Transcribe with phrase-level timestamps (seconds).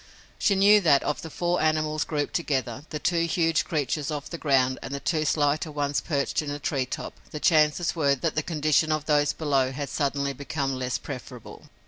[0.39, 4.79] She knew that, of the four animals grouped together, two huge creatures of the ground
[4.81, 8.91] and two slighter ones perched in a tree top, the chances were that the condition
[8.91, 11.69] of those below had suddenly become the less preferable.